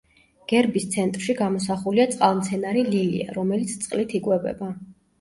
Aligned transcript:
გერბის 0.53 0.87
ცენტრში 0.95 1.35
გამოსახულია 1.41 2.09
წყალმცენარე 2.17 2.89
ლილია, 2.91 3.31
რომელიც 3.39 3.81
წყლით 3.87 4.21
იკვებება. 4.23 4.77